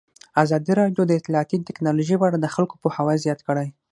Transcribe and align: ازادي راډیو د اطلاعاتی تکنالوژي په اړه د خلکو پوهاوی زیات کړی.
ازادي 0.43 0.73
راډیو 0.81 1.03
د 1.07 1.11
اطلاعاتی 1.19 1.57
تکنالوژي 1.69 2.15
په 2.19 2.25
اړه 2.27 2.37
د 2.39 2.47
خلکو 2.55 2.75
پوهاوی 2.81 3.21
زیات 3.25 3.39
کړی. 3.47 3.67